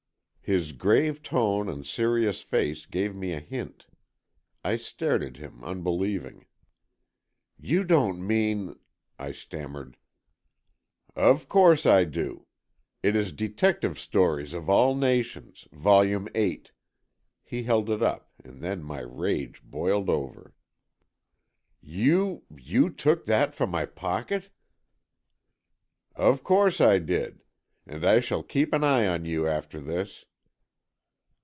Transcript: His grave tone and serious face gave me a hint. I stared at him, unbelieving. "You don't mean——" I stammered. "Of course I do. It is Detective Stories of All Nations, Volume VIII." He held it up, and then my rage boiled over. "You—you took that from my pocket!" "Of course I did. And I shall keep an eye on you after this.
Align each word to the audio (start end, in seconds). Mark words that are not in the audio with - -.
His 0.43 0.73
grave 0.73 1.23
tone 1.23 1.69
and 1.69 1.87
serious 1.87 2.41
face 2.41 2.85
gave 2.85 3.15
me 3.15 3.31
a 3.31 3.39
hint. 3.39 3.87
I 4.65 4.75
stared 4.75 5.23
at 5.23 5.37
him, 5.37 5.63
unbelieving. 5.63 6.45
"You 7.57 7.85
don't 7.85 8.25
mean——" 8.27 8.77
I 9.17 9.31
stammered. 9.31 9.95
"Of 11.15 11.47
course 11.47 11.85
I 11.85 12.03
do. 12.03 12.47
It 13.01 13.15
is 13.15 13.31
Detective 13.31 13.97
Stories 13.97 14.51
of 14.51 14.69
All 14.69 14.93
Nations, 14.93 15.69
Volume 15.71 16.27
VIII." 16.33 16.63
He 17.43 17.63
held 17.63 17.89
it 17.89 18.03
up, 18.03 18.29
and 18.43 18.59
then 18.61 18.83
my 18.83 18.99
rage 18.99 19.63
boiled 19.63 20.09
over. 20.09 20.53
"You—you 21.79 22.89
took 22.89 23.23
that 23.23 23.55
from 23.55 23.69
my 23.69 23.85
pocket!" 23.85 24.49
"Of 26.13 26.43
course 26.43 26.81
I 26.81 26.99
did. 26.99 27.41
And 27.87 28.03
I 28.05 28.19
shall 28.19 28.43
keep 28.43 28.73
an 28.73 28.83
eye 28.83 29.07
on 29.07 29.23
you 29.23 29.47
after 29.47 29.79
this. 29.79 30.25